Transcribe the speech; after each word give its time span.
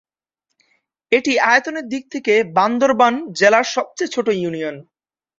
এটি 1.11 1.33
আয়তনের 1.45 1.85
দিক 1.87 2.03
থেকে 2.13 2.33
বান্দরবান 2.57 3.13
জেলার 3.39 3.65
সবচেয়ে 3.75 4.13
ছোট 4.15 4.27
ইউনিয়ন। 4.33 4.75